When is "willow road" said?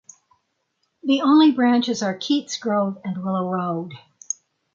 3.23-3.93